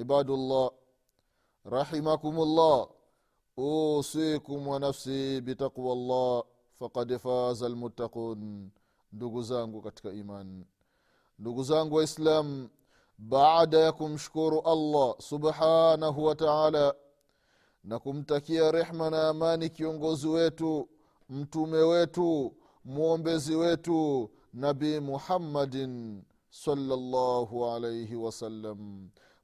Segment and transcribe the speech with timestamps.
[0.00, 0.70] ibadullah
[1.64, 2.88] rahimakumullah.
[3.56, 6.42] Usikum wa nafsi bitaqwa llah
[6.78, 8.70] fakad faza lmuttaqun
[9.12, 10.64] ndugu zangu katika iman.
[11.38, 12.68] Ndugu zangu waislam
[13.18, 16.94] baada ya kumshukuru allah subhanahu wa taala
[17.84, 20.88] na kumtakia rehma na amani kiongozi wetu
[21.28, 29.10] mtume wetu mwombezi wetu nabi muhammadin salllahu alaihi wasallam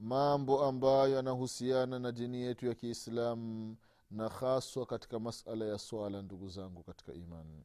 [0.00, 3.76] mambo ambayo yanahusiana na dini yetu ya kiislamu
[4.10, 7.64] na haswa katika masala ya swala ndugu zangu katika imani.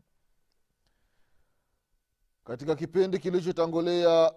[2.44, 4.34] Katika kipindi kilichotangulia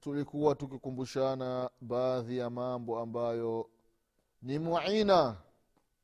[0.00, 3.70] tulikuwa tukikumbushana baadhi ya mambo ambayo
[4.42, 5.36] ni muina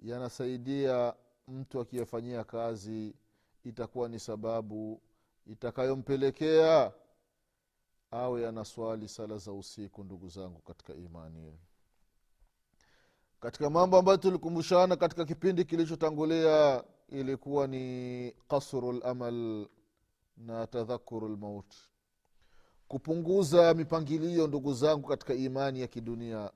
[0.01, 1.15] yanasaidia
[1.49, 3.15] mtu akiyafanyia kazi
[3.65, 5.01] itakuwa ni sababu
[5.47, 6.93] itakayompelekea
[8.11, 11.59] awe anaswali sala za usiku ndugu zangu katika imani
[13.41, 19.67] katika mambo ambayo tulikumbushana katika kipindi kilichotangulia ilikuwa ni kasru lamal
[20.37, 21.75] na tadhakuru lmaut
[22.89, 26.51] kupunguza mipangilio ndugu zangu katika imani ya kidunia.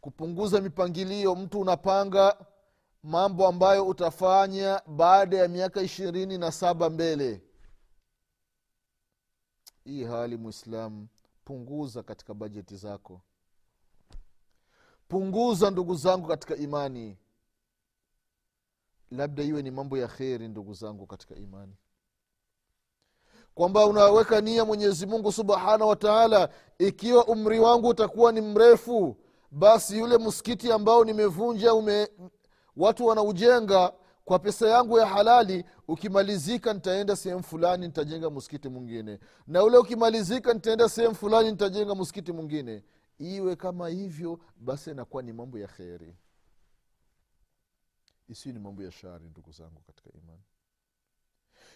[0.00, 2.36] Kupunguza mipangilio mtu unapanga
[3.02, 7.42] mambo ambayo utafanya baada ya miaka ishirini na saba mbele
[9.86, 11.08] hii hali mwislamu
[11.44, 13.20] punguza katika bajeti zako.
[15.08, 17.16] Punguza ndugu zangu katika imani.
[19.10, 21.76] Labda iwe ni mambo ya kheri ndugu zangu katika imani.
[23.54, 26.48] Kwamba unaweka nia mwenyezi mungu subhanahu wataala
[26.78, 29.16] ikiwa umri wangu utakuwa ni mrefu
[29.50, 32.08] basi yule msikiti ambao nimevunja ume
[32.76, 33.92] watu wanaujenga
[34.26, 39.18] kwa pesa yangu ya halali ukimalizika nitaenda sehemu fulani nitajenga msikiti mwingine.
[39.46, 42.84] Na ule ukimalizika nitaenda sehemu fulani nitajenga msikiti mwingine.
[43.18, 46.16] Iwe kama hivyo basi inakuwa ni mambo ya kheri.
[48.28, 50.42] Isiyo ni mambo ya shari ndugu zangu katika imani.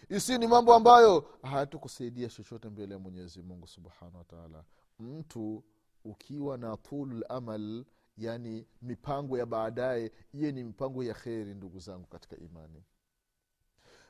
[0.09, 4.63] Isi ni mambo ambayo hayatukusaidia chochote mbele ya mwenyezi mungu subhanahu wataala
[4.99, 5.63] mtu
[6.03, 7.85] ukiwa na tulul amal
[8.17, 12.83] yani mipango ya baadaye iye ni mipango ya kheri ndugu zangu katika imani.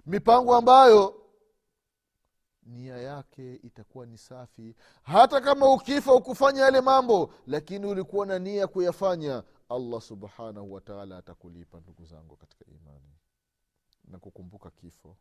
[0.06, 1.22] Mipango ambayo
[2.64, 4.76] nia yake itakuwa ni safi.
[5.04, 11.80] Hata kama ukifa ukufanya yale mambo lakini ulikuwa na nia kuyafanya allah subhanahu wataala atakulipa
[11.80, 13.16] ndugu zangu katika imani.
[14.08, 15.18] Na kukumbuka kifo.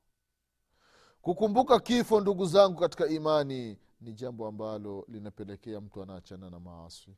[1.23, 7.17] Kukumbuka kifo ndugu zangu katika imani ni jambo ambalo linapelekea mtu anaachana na maaswi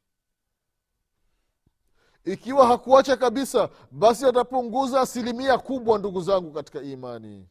[2.24, 7.48] ikiwa hakuacha kabisa basi atapunguza asilimia kubwa ndugu zangu katika imani.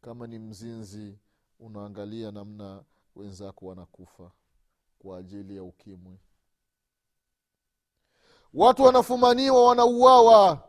[0.00, 1.18] Kama ni mzinzi
[1.58, 2.84] unaangalia namna
[3.16, 4.30] wenzako wanakufa
[4.98, 6.18] kwa ajili ya ukimwi.
[8.54, 10.68] Watu wanafumaniwa wanauawa.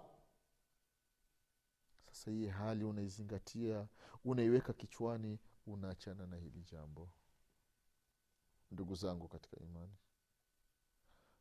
[2.12, 3.88] Sasa hii hali unaizingatia
[4.26, 7.10] unaiweka kichwani unaachana na hili jambo.
[8.72, 9.94] Ndugu zangu katika imani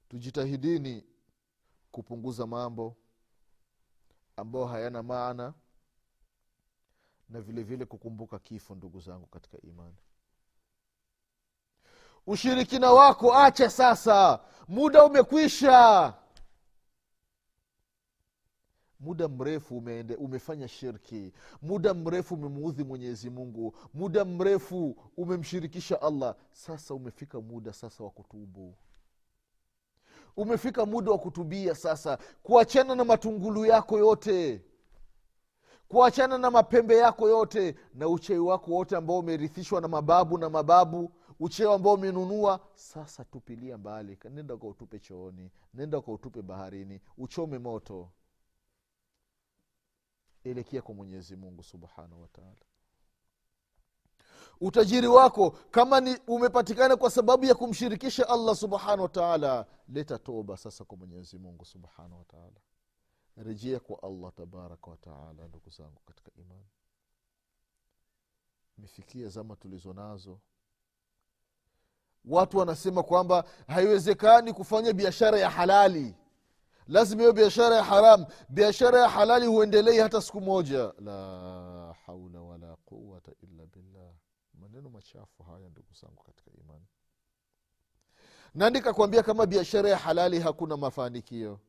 [0.08, 1.04] tujitahidini
[1.92, 2.96] kupunguza mambo
[4.36, 5.54] ambayo hayana maana
[7.28, 9.96] na vile vile kukumbuka kifo ndugu zangu katika imani.
[12.26, 14.40] Ushirikina wako acha sasa.
[14.68, 16.14] Muda umekwisha.
[19.00, 21.32] Muda mrefu umeende, umefanya shirki.
[21.62, 23.76] Muda mrefu umemuudhi mwenyezi mungu.
[23.94, 26.36] Muda mrefu umemshirikisha allah.
[26.52, 28.76] Sasa umefika muda sasa wa kutubu
[30.42, 32.18] umefika muda wa kutubia sasa.
[32.42, 34.64] Kuachana na matungulu yako yote.
[35.88, 37.74] Kuachana na mapembe yako yote.
[37.94, 41.12] Na uchei wako wote ambao umerithishwa na mababu na mababu.
[41.40, 42.60] Uchei ambao umenunua.
[42.74, 44.18] Sasa tupilia mbali.
[44.30, 45.50] Nenda kwa utupe chooni.
[45.74, 47.00] Nenda kwa utupe baharini.
[47.18, 48.10] Uchome moto.
[50.44, 52.67] Elekea kwa mwenyezi mungu subhanahu wataala
[54.60, 60.84] utajiri wako kama ni umepatikana kwa sababu ya kumshirikisha allah subhanahu wataala leta toba sasa
[60.84, 62.60] kwa mwenyezi mungu subhanahu wataala
[63.36, 66.66] rejea kwa allah tabaraka wataala ndugu zangu katika imani.
[68.78, 70.38] Imefikia zama tulizo nazo.
[72.24, 76.14] Watu wanasema kwamba haiwezekani kufanya biashara ya halali.
[76.88, 78.26] Lazima hiyo biashara ya haram.
[78.48, 80.92] Biashara ya halali huendelei hata siku moja.
[81.00, 82.37] La haula
[84.78, 86.86] maneno machafu haya ndugu zangu katika imani.
[88.54, 91.60] Na nikakwambia kama biashara ya halali hakuna mafanikio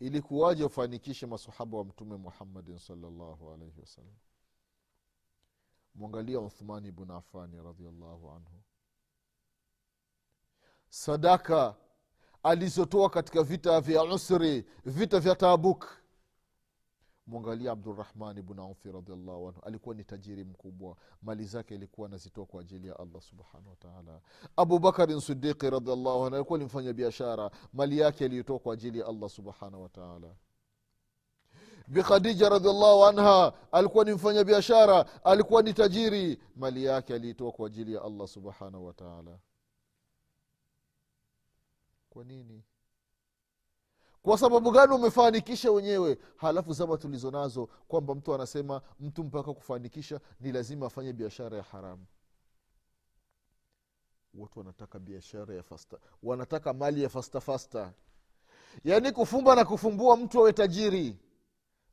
[0.00, 4.14] ilikuwaje ufanikishe masahaba wa mtume muhammadin salllahu alaihi wasallam.
[5.94, 8.62] Mwangalia uthmani bnu afani radiallahu anhu.
[10.88, 11.76] Sadaka
[12.42, 15.86] alizotoa katika vita vya usri vita vya tabuk
[17.28, 19.60] mwangalia abdurahman bnu aufi radiallahu anhu.
[19.62, 20.96] Alikuwa ni tajiri mkubwa.
[21.22, 24.20] Mali zake alikuwa anazitoa kwa ajili ya allah subhanahu wataala
[24.56, 27.50] abubakarin sidiqi radiallahu anhu alikuwa ni mfanya biashara.
[27.72, 30.34] Mali yake aliyotoa kwa ajili ya allah subhanahu wataala
[31.88, 35.24] bikhadija radiallahu anha alikuwa ni mfanya biashara.
[35.24, 36.38] Alikuwa ni tajiri.
[36.56, 39.38] Mali yake aliitoa kwa ajili ya allah subhanahu wataala
[42.10, 42.64] kwa nini
[44.28, 46.18] kwa sababu gani umefanikisha wenyewe?
[46.36, 51.62] Halafu zama tulizo nazo kwamba mtu anasema mtu mpaka kufanikisha ni lazima afanye biashara ya
[51.62, 52.06] haramu.
[54.34, 57.92] Watu wanataka biashara ya fasta wanataka mali ya fasta fasta.
[58.84, 61.16] Yaani kufumba na kufumbua mtu awe tajiri.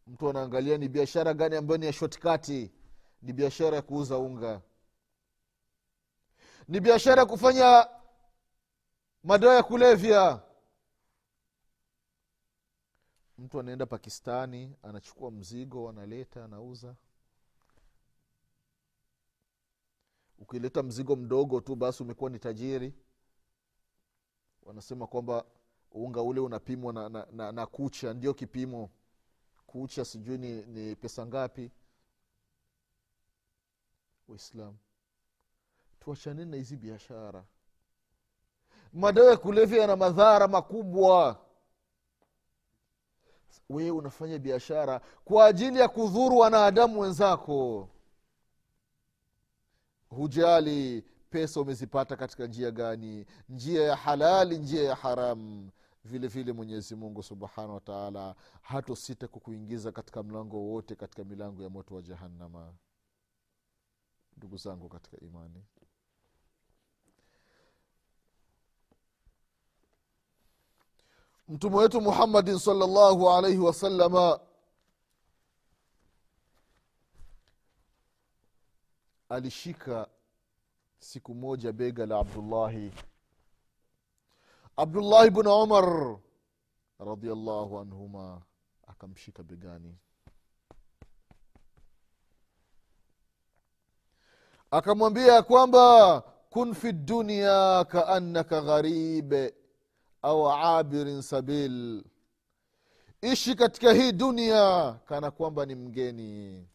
[0.08, 2.72] Mtu anaangalia ni biashara gani ambayo ni ya shotkati
[3.22, 4.62] ni biashara ya kuuza unga.
[6.68, 7.88] Ni biashara ya kufanya
[9.24, 10.44] madawa ya kulevya
[13.38, 16.96] mtu anaenda pakistani anachukua mzigo analeta anauza.
[20.40, 22.94] Ukileta mzigo mdogo tu basi umekuwa ni tajiri.
[24.64, 25.46] Wanasema kwamba
[25.92, 28.90] unga ule unapimwa na, na, na, na kucha ndio kipimo.
[29.68, 31.72] Kucha sijui ni, ni pesa ngapi.
[34.28, 34.78] Waislamu
[36.00, 37.46] tuachaneni na hizi biashara.
[38.94, 41.44] Madawa ya kulevya yana madhara makubwa
[43.69, 47.90] wewe unafanya biashara kwa ajili ya kudhuru wanadamu wenzako.
[50.10, 55.72] Hujali pesa umezipata katika njia gani njia ya halali njia ya haramu
[56.06, 61.96] vile vile mwenyezi mungu subhanahu wataala hatosita kukuingiza katika mlango wowote katika milango ya moto
[61.96, 62.74] wa jahannama.
[64.38, 65.63] Ndugu zangu katika imani
[71.47, 74.40] mtume wetu muhammadin salllahu alaihi wasalama
[79.30, 80.07] alishika
[80.99, 82.92] siku moja bega la abdullahi.
[84.78, 86.18] Abdullahi bnu umar
[86.99, 88.42] radiallahu anhuma
[88.87, 89.97] akamshika begani.
[94.71, 99.54] Akamwambia ya kwamba kun fi dunya kaannaka gharibe
[100.26, 102.04] au abirin sabil.
[103.22, 106.68] Ishi katika hii dunia kana kwamba ni mgeni.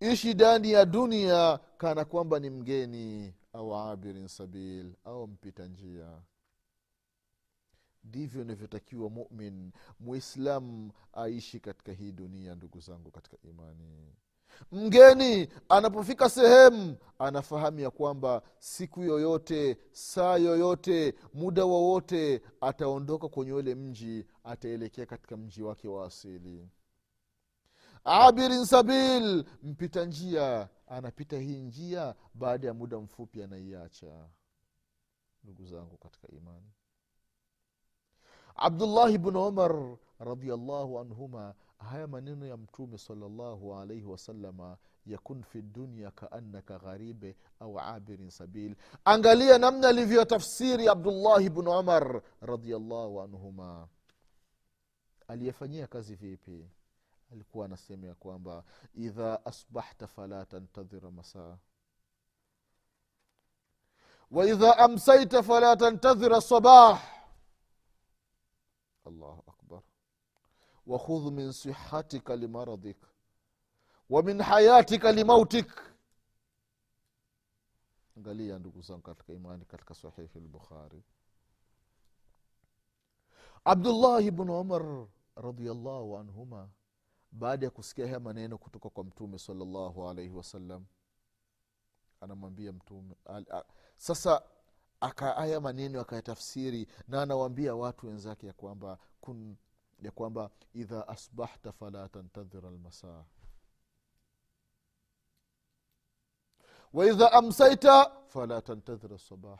[0.00, 6.22] Ishi ndani ya dunia kana kwamba ni mgeni au abirin sabil au mpita njia.
[8.04, 14.14] Ndivyo inavyotakiwa mumin muislam aishi katika hii dunia ndugu zangu katika imani
[14.72, 23.74] mgeni anapofika sehemu anafahamu ya kwamba siku yoyote saa yoyote muda wowote ataondoka kwenye ule
[23.74, 26.68] mji ataelekea katika mji wake wa asili.
[28.04, 34.28] Abirin sabil mpita njia anapita hii njia baada ya muda mfupi anaiacha.
[35.44, 36.70] Ndugu zangu katika imani.
[38.56, 44.76] Abdullahi bnu umar radiallahu anhuma haya maneno ya mtume salllahu alaihi wasalama
[45.06, 48.74] yakun fi dunia kaannaka gharibe au abirin sabil.
[49.04, 53.88] Angalia namna alivyotafsiri abdullahi bnu umar radiallahu anhuma.
[55.28, 56.68] Aliyefanyia kazi vipi?
[57.32, 58.64] Alikuwa anasema ya kwamba
[58.94, 61.56] idha asbahta fala tantadhira masaa.
[64.30, 67.02] Waidha amsaita fala tantadhira sabah.
[69.06, 69.42] Allahu
[70.86, 72.96] wakhudh min sihatika limaradhik
[74.10, 75.72] wa min hayatika limautik
[78.16, 81.02] angalia ndugu zangu katika imani katika sahihi lbukhari
[83.64, 86.68] abdullahi bnu umar radiallahu anhuma
[87.32, 90.84] baada ya kusikia haya maneno kutoka kwa mtume salllahu alaihi wasallam
[92.20, 93.64] anamwambia mtume al, a,
[93.96, 94.42] sasa
[95.00, 99.56] aka haya maneno akayatafsiri na anawaambia watu wenzake ya kwamba kun
[100.04, 103.24] ya kwamba idha asbahta fala tantadhira lmasaa
[106.92, 109.58] waidha amsaita fala tantadhira sabah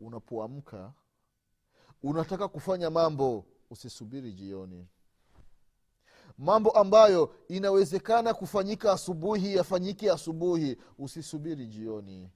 [0.00, 0.92] unapoamka
[2.02, 4.88] unataka kufanya mambo usisubiri jioni.
[6.38, 12.30] Mambo ambayo inawezekana kufanyika asubuhi yafanyike asubuhi usisubiri jioni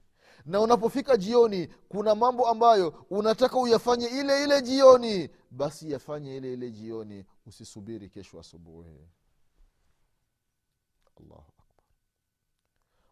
[0.45, 5.29] na unapofika jioni kuna mambo ambayo unataka uyafanye ile ile jioni.
[5.51, 7.25] Basi yafanye ile ile jioni.
[7.45, 9.07] Usisubiri kesho asubuhi.
[11.19, 11.51] Allahu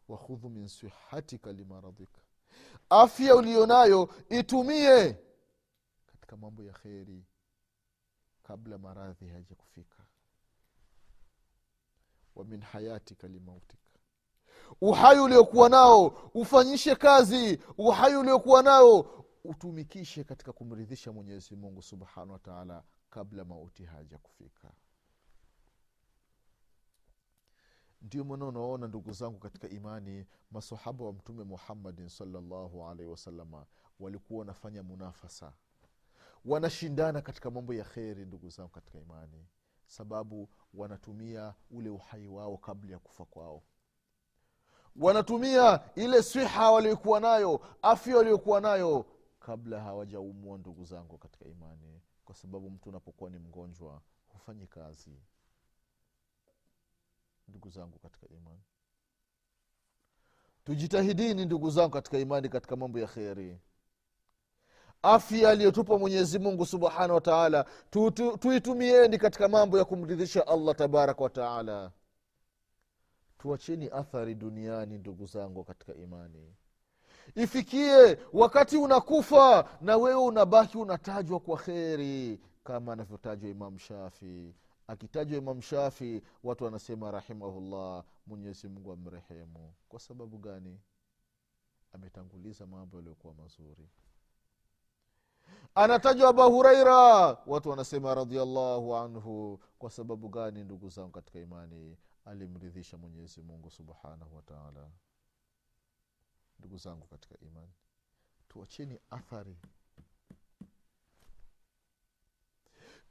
[0.07, 2.21] wakhudhu min sihatika limaradhika
[2.89, 5.17] afya ulionayo itumie
[6.05, 7.25] katika mambo ya kheri
[8.43, 10.05] kabla maradhi haja kufika
[12.35, 13.86] wa min hayatika limautika
[14.81, 17.59] uhai uliokuwa nao ufanyishe kazi.
[17.77, 24.71] Uhai uliokuwa nao utumikishe katika kumridhisha mwenyezi mungu subhanahu wa taala kabla mauti haja kufika
[28.01, 33.65] ndio maana unaona ndugu zangu katika imani masahaba wa mtume muhammadin salllahu alaihi wasalama
[33.99, 35.53] walikuwa wanafanya munafasa.
[36.45, 39.47] Wanashindana katika mambo ya kheri ndugu zangu katika imani.
[39.87, 43.63] Sababu wanatumia ule uhai wao kabla ya kufa kwao
[44.97, 49.05] wanatumia ile swiha waliokuwa nayo afya waliokuwa nayo
[49.39, 52.01] kabla hawajaumwa ndugu zangu katika imani.
[52.25, 55.21] Kwa sababu mtu unapokuwa ni mgonjwa hufanyi kazi
[57.47, 58.61] ndugu zangu katika imani.
[60.65, 63.59] Tujitahidini ndugu zangu katika imani katika mambo ya kheri.
[65.01, 67.65] Afya aliyotupa mwenyezi mungu subhanahu wa taala
[68.39, 71.91] tuitumieni katika mambo ya kumridhisha allah tabaraka wa taala
[73.37, 76.53] tuacheni athari duniani ndugu zangu katika imani.
[77.35, 84.53] Ifikie wakati unakufa na wewe unabaki unatajwa kwa kheri kama anavyotajwa imam shafii
[84.87, 89.73] akitajwa imam shafi watu wanasema rahimahullah mwenyezi mungu amrehemu.
[89.89, 90.79] Kwa sababu gani?
[91.93, 93.89] Ametanguliza mambo yaliyokuwa mazuri.
[95.75, 96.93] Anatajwa abu huraira
[97.47, 99.59] watu wanasema radiallahu anhu.
[99.79, 104.91] Kwa sababu gani ndugu zangu katika imani alimridhisha mwenyezi mungu subhanahu wataala
[106.59, 107.73] ndugu zangu katika imani
[108.47, 109.57] tuacheni athari.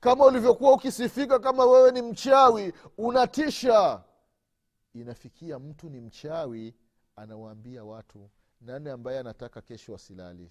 [0.01, 4.05] Kama ulivyokuwa ukisifika kama wewe ni mchawi unatisha.
[4.95, 6.75] Inafikia mtu ni mchawi
[7.17, 8.31] anawaambia watu
[8.61, 10.51] nani ambaye anataka kesho asilali?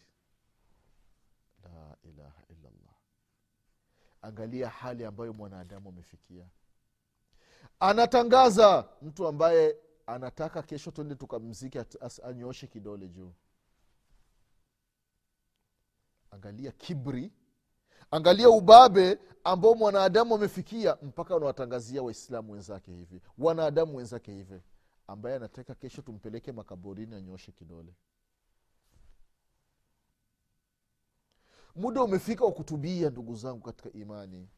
[1.64, 2.96] La ilaha illallah.
[4.22, 6.50] Angalia hali ambayo mwanadamu amefikia
[7.80, 8.90] anatangaza.
[9.02, 11.80] Mtu ambaye anataka kesho twende tukamziki
[12.24, 13.34] anyoshe kidole juu.
[16.32, 17.32] Angalia kibri
[18.12, 23.22] angalia ubabe ambao mwanadamu amefikia mpaka unawatangazia waislamu wenzake hivi.
[23.38, 24.62] Wanadamu wenzake hivi.
[25.08, 27.96] Ambaye anataka kesho tumpeleke makaburini anyoshe kidole.
[31.76, 34.50] Muda umefika wa kutubia ndugu zangu katika imani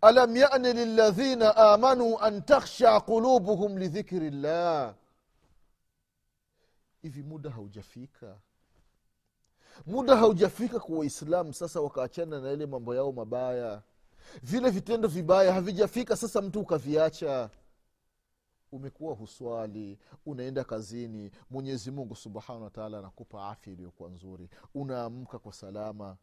[0.00, 4.94] alam yani liladhina amanu an takhsha qulubuhum lidhikri llah
[7.02, 8.36] hivi muda haujafika?
[9.86, 13.82] Muda haujafika kwa waislamu sasa wakaachana na ile mambo yao mabaya.
[14.42, 17.50] Vile vitendo vibaya havijafika sasa mtu ukaviacha.
[18.72, 26.16] Umekuwa huswali unaenda kazini mwenyezi mungu subhanahu wataala anakupa afya iliyokuwa nzuri unaamka kwa salama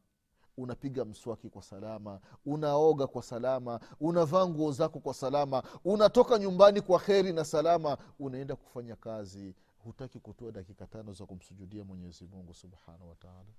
[0.57, 6.99] unapiga mswaki kwa salama unaoga kwa salama unavaa nguo zako kwa salama unatoka nyumbani kwa
[6.99, 9.55] kheri na salama unaenda kufanya kazi.
[9.83, 13.53] Hutaki kutoa dakika tano za kumsujudia mwenyezi mungu subhanahu wataala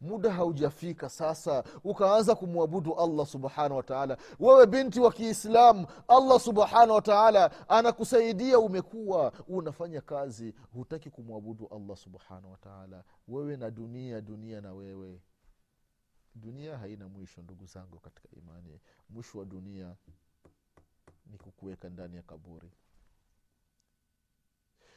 [0.00, 7.68] muda haujafika sasa ukaanza kumwabudu allah subhanahu wataala wewe binti wa kiislamu allah subhanahu wataala
[7.68, 10.54] anakusaidia umekuwa unafanya kazi.
[10.74, 15.20] Hutaki kumwabudu allah subhanahu wataala wewe na dunia dunia na wewe
[16.36, 18.80] dunia haina mwisho ndugu zangu katika imani.
[19.08, 19.96] Mwisho wa dunia
[21.26, 22.70] ni kukuweka ndani ya kaburi.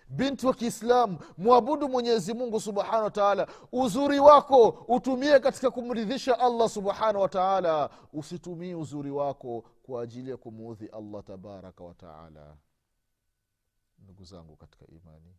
[0.10, 3.48] Binti wa kiislamu mwabudu mwenyezi mungu subhanahu wa taala.
[3.72, 7.89] Uzuri wako utumie katika kumridhisha allah subhanahu wa taala.
[8.13, 12.58] Usitumie uzuri wako kwa ajili ya kumuudhi allah tabaraka wa taala.
[14.00, 15.36] Ndugu zangu katika imani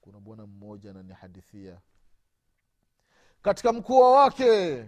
[0.00, 1.80] kuna bwana mmoja ananihadithia
[3.48, 4.84] katika mkoa wake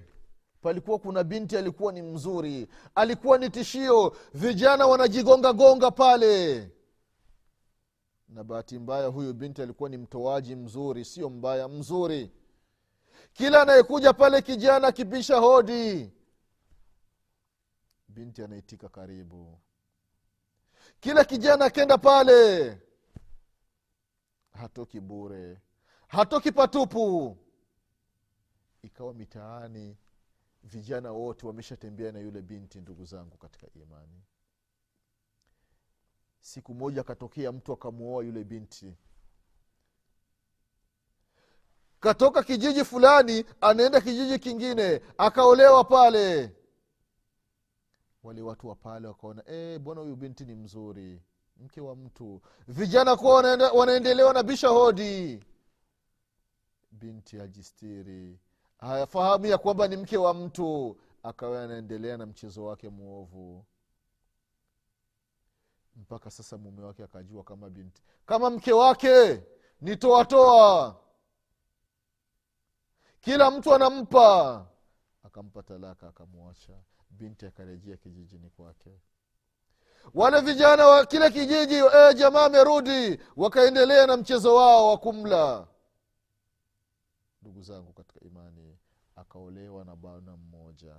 [0.63, 2.69] palikuwa kuna binti alikuwa ni mzuri.
[2.95, 4.17] Alikuwa ni tishio.
[4.35, 6.69] Vijana wanajigonga gonga pale.
[8.29, 12.31] Na bahati mbaya huyu binti alikuwa ni mtoaji mzuri sio mbaya mzuri.
[13.33, 16.13] Kila anayekuja pale kijana akipisha hodi
[18.09, 19.59] binti anaitika karibu.
[21.01, 22.79] Kila kijana akenda pale
[24.53, 25.59] hatoki bure
[26.09, 27.37] hatoki patupu
[28.83, 29.97] ikawa mitaani
[30.63, 34.23] vijana wote wameshatembea na yule binti ndugu zangu katika imani.
[36.41, 38.97] Siku moja akatokea mtu akamwoa yule binti.
[42.01, 46.57] Katoka kijiji fulani anaenda kijiji kingine akaolewa pale.
[48.23, 51.23] Wale watu wa pale wakaona e, bwana huyu binti ni mzuri
[51.57, 52.43] mke wa mtu.
[52.69, 53.35] Vijana kuwa
[53.75, 55.45] wanaendelewa na bisha hodi
[56.91, 58.39] binti ajistiri
[58.81, 63.65] hayafahamu ya kwamba ni mke wa mtu akawa anaendelea na mchezo wake mwovu.
[65.97, 69.43] Mpaka sasa mume wake akajua kama binti kama mke wake
[69.81, 70.97] ni toatoa
[73.21, 74.67] kila mtu anampa.
[75.23, 76.73] Akampa talaka akamwacha.
[77.11, 78.91] Binti akarejea kijijini kwake.
[80.15, 85.67] Wale vijana wa kile kijiji e, jamaa amerudi wakaendelea na mchezo wao wa kumla
[87.43, 88.79] ndugu zangu katika imani
[89.17, 90.97] akaolewa na bwana mmoja.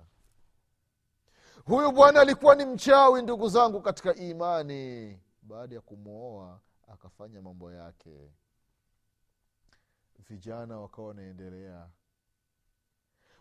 [1.64, 5.18] Huyu bwana alikuwa ni mchawi ndugu zangu katika imani.
[5.42, 6.60] Baada ya kumwoa
[6.92, 8.30] akafanya mambo yake.
[10.18, 11.90] Vijana wakawa wanaendelea.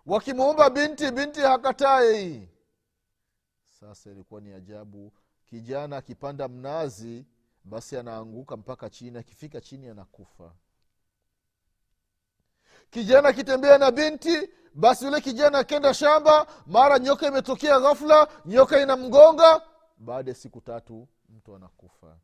[0.05, 2.49] Wakimuumba binti binti hakatai
[3.69, 5.13] sasa ilikuwa ni ajabu.
[5.45, 7.25] Kijana akipanda mnazi
[7.63, 9.17] basi anaanguka mpaka chini.
[9.17, 10.53] Akifika chini anakufa
[12.91, 19.61] kijana akitembea na binti basi yule kijana akenda shamba mara nyoka imetokea ghafula nyoka inamgonga.
[19.97, 22.17] Baada ya siku tatu mtu anakufa.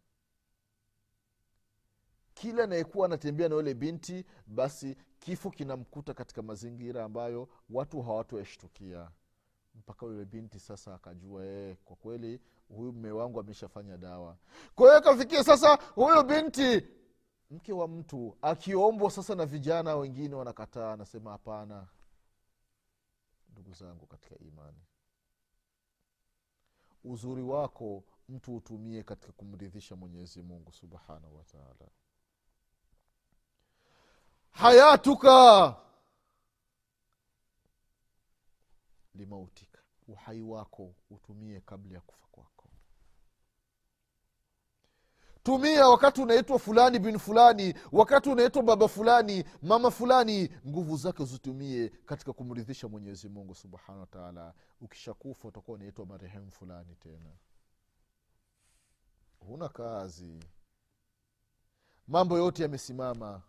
[2.33, 9.09] Kila anayekuwa anatembea na yule binti basi kifo kinamkuta katika mazingira ambayo watu hawatoyashtukia.
[9.75, 14.37] Mpaka yule binti sasa akajua ee, kwa kweli huyu mme wangu ameshafanya dawa.
[14.75, 16.87] Kwa hiyo akafikia sasa huyu binti
[17.49, 21.87] mke wa mtu akiombwa sasa na vijana wengine wanakataa anasema hapana
[23.49, 24.81] ndugu zangu katika imani
[27.03, 31.89] uzuri wako mtu utumie katika kumridhisha mwenyezi mungu subhanahu wataala
[34.51, 35.75] hayatuka!
[39.15, 39.81] Limautika.
[40.07, 42.56] Uhai wako utumie kabla ya kufa kwako
[45.47, 51.89] tumia wakati unaitwa fulani bin fulani wakati unaitwa baba fulani mama fulani nguvu zake zitumie
[52.05, 57.29] katika kumridhisha mwenyezi mungu subhanahu wataala ukishakufa utakuwa unaitwa marehemu fulani tena.
[59.39, 60.39] Huna kazi.
[62.07, 63.41] Mambo yote yamesimama.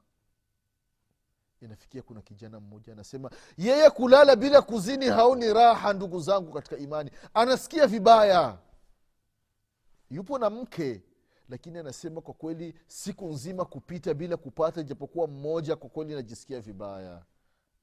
[1.60, 7.10] Inafikia kuna kijana mmoja anasema yeye kulala bila kuzini haoni raha ndugu zangu katika imani.
[7.34, 8.58] Anasikia vibaya.
[10.10, 11.02] Yupo na mke
[11.48, 17.24] lakini anasema kwa kweli siku nzima kupita bila kupata ijapokuwa mmoja kwa kweli najisikia vibaya.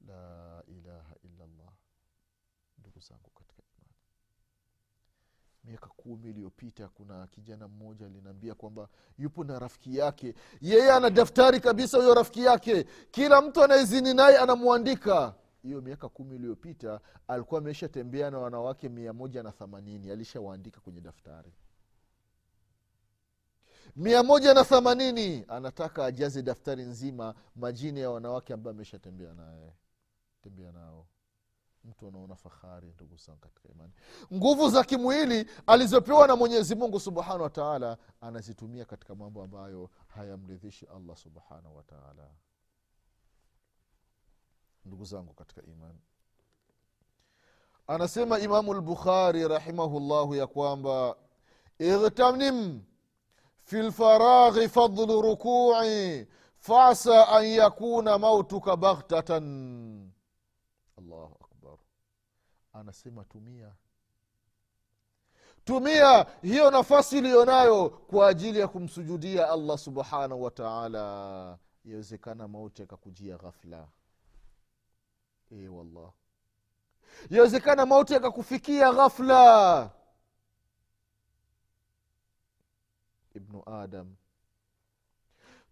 [0.08, 1.72] La ilaha illallah.
[2.78, 3.94] Ndugu zangu katika imani.
[5.64, 10.34] Miaka kumi iliyopita kuna kijana mmoja alinaambia kwamba yupo na rafiki yake.
[10.60, 12.84] Yeye ana daftari kabisa huyo rafiki yake.
[13.10, 15.34] Kila mtu anayezini naye anamwandika.
[15.62, 20.10] Hiyo miaka kumi iliyopita alikuwa ameshatembea na wanawake mia moja na themanini.
[20.10, 21.52] Alishawaandika kwenye daftari
[23.96, 25.44] mia moja na themanini.
[25.48, 29.72] Anataka ajaze daftari nzima majini ya wanawake ambayo ameshatembea naye.
[30.42, 31.06] Tembea nao.
[31.84, 33.92] Mtu anaona fahari ndugu zangu katika imani.
[34.34, 41.16] Nguvu za kimwili alizopewa na mwenyezi mungu subhanahu wa anazitumia katika mambo ambayo hayamridhishi allah
[41.16, 42.30] subhanahu wa taala.
[44.84, 45.98] Ndugu zangu katika imani.
[47.86, 51.16] Anasema imamu lbukhari rahimahullahu ya kwamba
[51.78, 52.82] ightanim
[53.66, 56.26] fi lfaraghi fadlu rukui
[56.58, 60.12] fasa an yakuna mautuka baghtatan.
[60.98, 61.78] Allahu akbar.
[62.72, 63.72] Anasema tumia.
[65.64, 71.58] Tumia hiyo nafasi iliyo nayo kwa ajili ya kumsujudia allah subhanahu wa taala.
[71.84, 73.88] Yawezekana mauti akakujia ghafla.
[75.50, 76.10] E wallah.
[77.30, 79.90] Yawezekana mauti akakufikia ghafla
[83.36, 84.16] ibnu adam.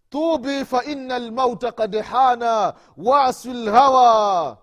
[0.09, 4.57] Tubi faina lmauta kad hana wasu lhawa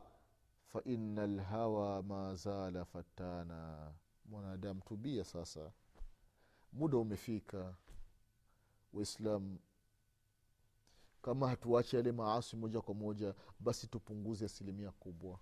[0.67, 3.93] faina lhawa ma zala fatana
[4.25, 5.71] mwanadamu tubia sasa.
[6.73, 7.75] Muda umefika
[8.93, 9.59] waislamu
[11.23, 15.39] kama hatuache yale maasi moja kwa moja basi tupunguze asilimia kubwa.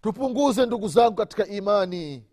[0.00, 2.24] Tupunguze ndugu zangu katika imani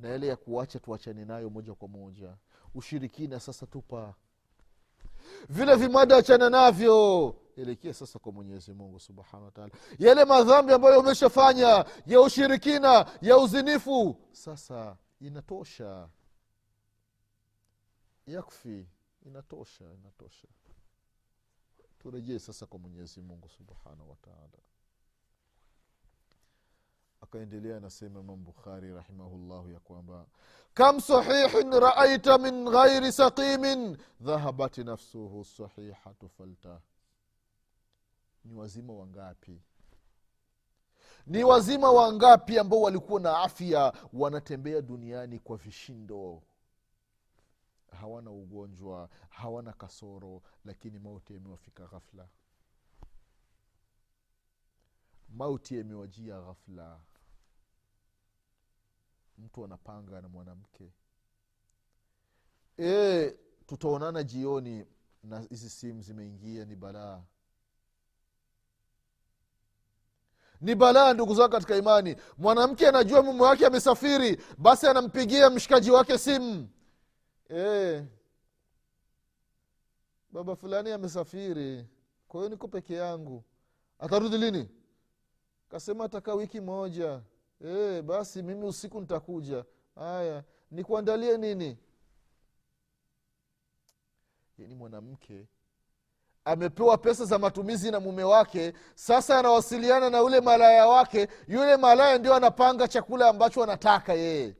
[0.00, 2.36] na yale ya kuacha tuachane nayo moja kwa moja.
[2.74, 4.14] Ushirikina sasa tupa.
[5.48, 7.36] Vile vimada achana navyo.
[7.56, 14.16] Elekea sasa kwa mwenyezi mungu subhanahu wataala yale madhambi ambayo umeshafanya ya ushirikina ya uzinifu
[14.32, 16.08] sasa inatosha.
[18.26, 18.86] Yakfi
[19.26, 20.48] inatosha inatosha.
[21.98, 24.58] Turejee sasa kwa mwenyezi mungu subhanahu wataala
[27.20, 30.26] akaendelea anasema imam bukhari rahimahullahu ya kwamba
[30.74, 36.80] kam sahihin raaita min ghairi saqimin dhahabat nafsuhu sahihatu falta.
[38.44, 39.60] Ni wazima wangapi
[41.26, 46.42] ni wazima wangapi ambao walikuwa na afya wanatembea duniani kwa vishindo?
[48.00, 52.28] Hawana ugonjwa hawana kasoro lakini mauti yamewafika ghafla.
[55.28, 57.00] Mauti yamewajia ghafla
[59.40, 60.92] mtu anapanga na mwanamke.
[62.78, 63.30] E,
[63.66, 64.86] tutaonana jioni
[65.22, 67.22] na hizi simu zimeingia ni balaa.
[70.60, 72.16] Ni balaa ndugu zao katika imani.
[72.38, 76.68] Mwanamke anajua mume wake amesafiri basi anampigia mshikaji wake simu.
[77.50, 78.04] E,
[80.32, 81.86] baba fulani amesafiri
[82.28, 83.44] kwa hiyo niko peke yangu.
[83.98, 84.68] Atarudi lini?
[85.68, 87.20] Kasema atakaa wiki moja
[87.64, 89.64] e, basi mimi usiku nitakuja.
[89.94, 91.78] Haya nikuandalie nini?
[94.58, 95.46] Yani mwanamke.
[96.44, 98.72] Amepewa pesa za matumizi na mume wake.
[98.94, 101.28] Sasa anawasiliana na yule malaya wake.
[101.48, 104.56] Yule malaya ndio anapanga chakula ambacho anataka yeye.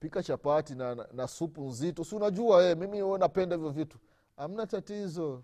[0.00, 2.04] Pika chapati na, na, na supu nzito.
[2.04, 3.98] Si unajua ee, mimi napenda hivyo vitu.
[4.36, 5.42] Amna tatizo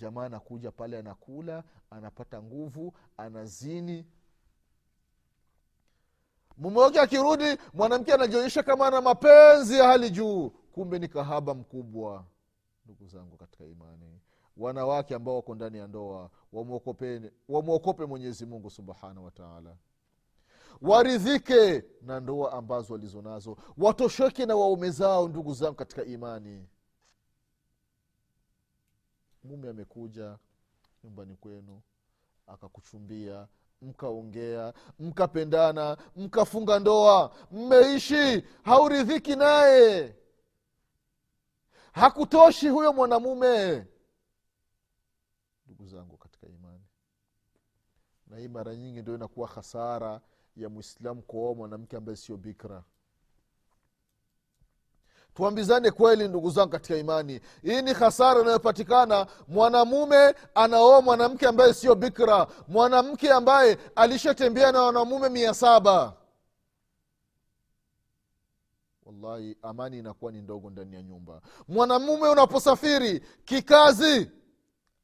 [0.00, 4.06] jamaa anakuja pale anakula anapata nguvu anazini.
[6.56, 10.50] Mume wake akirudi mwanamke anajionyesha kama ana mapenzi ya hali juu.
[10.50, 12.24] Kumbe ni kahaba mkubwa
[12.84, 14.20] ndugu zangu katika imani.
[14.56, 16.30] Wanawake ambao wako ndani ya ndoa
[17.48, 19.76] wamwokope mwenyezi mungu subhanahu wataala
[20.82, 23.56] waridhike na ndoa ambazo walizo nazo.
[23.78, 26.66] Watosheke na waume zao ndugu zangu katika imani
[29.44, 30.38] mume amekuja
[31.04, 31.80] nyumbani kwenu
[32.46, 33.48] akakuchumbia
[33.82, 40.14] mkaongea mkapendana mkafunga ndoa mmeishi hauridhiki naye.
[41.92, 43.86] Hakutoshi huyo mwanamume.
[45.66, 46.84] Ndugu zangu katika imani
[48.26, 50.20] na hii mara nyingi ndio inakuwa hasara
[50.56, 52.84] ya mwislamu kuoa mwanamke ambaye sio bikra
[55.38, 57.40] tuambizane kweli ndugu zangu katika imani.
[57.62, 59.26] Hii ni hasara inayopatikana.
[59.48, 62.46] Mwanamume anaoa mwanamke ambaye sio bikra.
[62.68, 66.16] Mwanamke ambaye alishatembea na wanamume mia saba.
[69.02, 71.40] Wallahi amani inakuwa ni ndogo ndani ya nyumba.
[71.68, 74.30] Mwanamume unaposafiri kikazi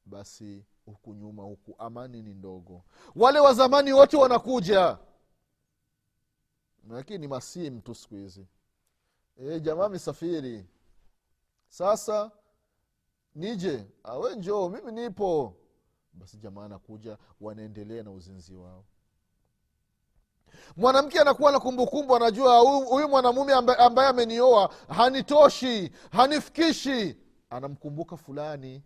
[0.05, 2.83] basi huku nyuma huku amani ni ndogo.
[3.15, 4.97] Wale wa zamani wote wanakuja.
[6.89, 8.47] Lakini masii mtu siku hizi
[9.37, 10.65] e, jamaa amesafiri
[11.67, 12.31] sasa
[13.35, 13.85] nije?
[14.03, 15.55] Awe njoo mimi nipo.
[16.13, 18.85] Basi jamaa anakuja wanaendelea na uzinzi wao.
[20.77, 27.17] Mwanamke anakuwa na kumbukumbu anajua huyu mwanamume ambaye amenioa hanitoshi hanifikishi.
[27.49, 28.83] Anamkumbuka fulani.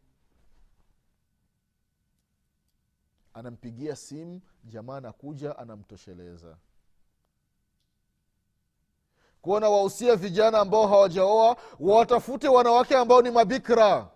[3.34, 6.58] Anampigia simu jamaa anakuja anamtosheleza
[9.50, 14.10] kuona wahusia vijana ambao hawajaoa watafute wanawake ambao ni mabikra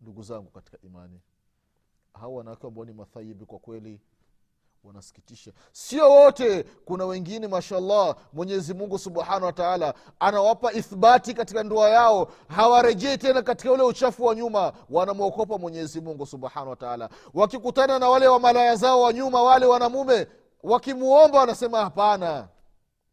[0.00, 1.20] ndugu zangu katika imani
[2.14, 4.00] hawa wanawake ambao ni mathayibi kwa kweli
[4.84, 5.52] wanasikitisha.
[5.72, 13.18] Sio wote kuna wengine mashallah mwenyezi mungu subhanahu wataala anawapa ithbati katika ndoa yao hawarejei
[13.18, 18.76] tena katika ule uchafu wa nyuma wanamwokopa mwenyezi mungu subhanahu wataala wakikutana na wale wamalaya
[18.76, 20.26] zao wa nyuma wale wanamume
[20.66, 22.48] wakimuomba wanasema hapana.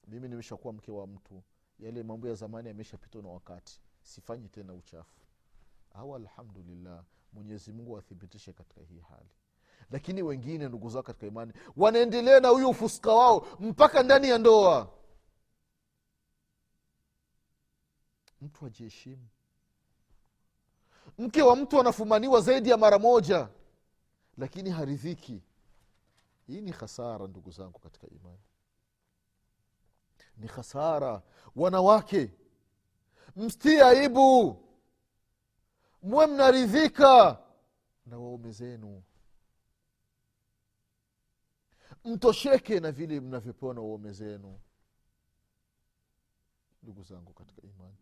[0.07, 1.43] Mimi nimeshakuwa mke wa mtu.
[1.79, 3.81] Yale mambo ya zamani yameshapitwa na wakati.
[4.01, 5.19] Sifanyi tena uchafu.
[5.93, 9.29] Au alhamdulillah mwenyezi mungu athibitishe katika hii hali.
[9.91, 14.91] Lakini wengine ndugu zao katika imani wanaendelea na huyo ufuska wao mpaka ndani ya ndoa.
[18.41, 19.27] Mtu ajiheshimu
[21.17, 23.49] mke wa mtu anafumaniwa zaidi ya mara moja
[24.37, 25.41] lakini haridhiki
[26.47, 28.39] hii ni hasara ndugu zangu katika imani.
[30.37, 31.21] Ni hasara
[31.55, 32.31] wanawake
[33.35, 34.59] mstie aibu.
[36.01, 37.39] Mwe mnaridhika.
[38.05, 39.03] Na waume zenu.
[42.05, 44.59] Mtosheke na vile mnavyopewa na waume zenu.
[46.83, 47.97] Ndugu zangu katika imani.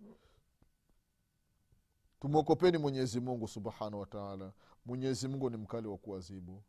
[2.19, 4.53] Tumwokopeni mwenyezi mungu subhanahu wa taala.
[4.85, 6.63] Mwenyezi mungu ni mkali wa kuwazibu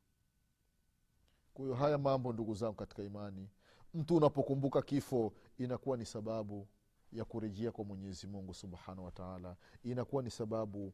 [1.55, 3.49] kwa haya mambo ndugu zangu katika imani
[3.95, 6.67] mtu unapokumbuka kifo inakuwa ni sababu
[7.13, 10.93] ya kurejea kwa mwenyezi mungu subhanahu wataala inakuwa ni sababu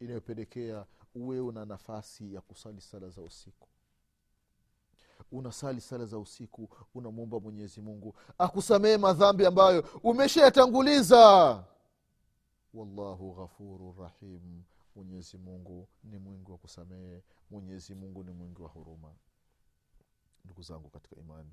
[0.00, 3.68] inayopelekea uwe una nafasi ya kusali sala za usiku.
[5.32, 11.64] Unasali sala za usiku unamwomba mwenyezi mungu akusamehe madhambi ambayo umeshayatanguliza.
[12.74, 14.62] Wallahu ghafuru rahim
[14.94, 19.14] mwenyezi mungu ni mwingi wa kusamehe mwenyezi mungu ni mwingi wa huruma.
[20.44, 21.50] Ndugu zangu katika imani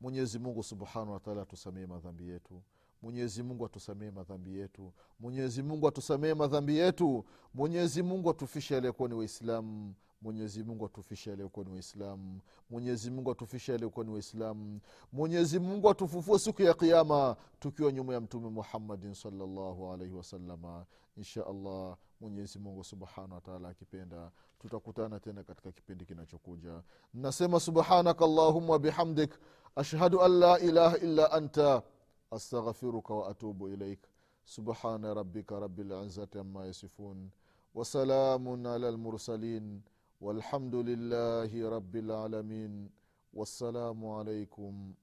[0.00, 2.62] mwenyezi mungu subhanahu wataala atusamehe madhambi yetu.
[3.02, 4.92] Mwenyezi mungu atusamehe madhambi yetu.
[5.20, 7.24] Mwenyezi mungu atusamehe madhambi yetu.
[7.54, 9.94] Mwenyezi mungu atufishe aliyekuwa ni waislamu.
[10.22, 12.40] Mwenyezi mungu atufishe aliyekuwa ni waislamu.
[12.70, 14.80] Mwenyezi mungu atufishe aliyekuwa ni waislamu.
[15.12, 21.46] Mwenyezi mungu atufufue siku ya kiama tukiwa nyuma ya mtume muhammadin salllahu alaihi wasalama insha
[21.46, 26.82] allah mwenyezi mungu subhanahu wataala akipenda tutakutana tena katika kipindi kinachokuja.
[27.14, 29.34] Nasema subhanak allahuma bihamdik
[29.76, 31.82] ashhadu an la ilaha illa anta
[32.30, 34.00] astaghfiruka waatubu ilaik
[34.44, 37.30] subhana rabika rabi lizati ama yasifun
[37.74, 39.82] wasalamun ala lmursalin
[40.20, 42.90] walhamdu lillahi rabi lalamin
[43.34, 44.94] wassalamu alaikum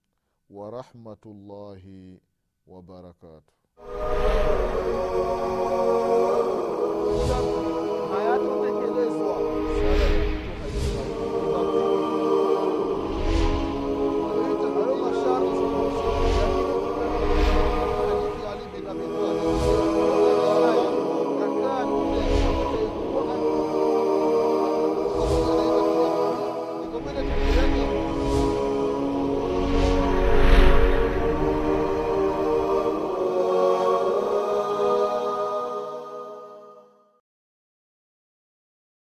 [0.50, 2.22] warahmatullahi
[2.68, 3.59] wabarakatuh
[8.12, 8.98] hayatımda kez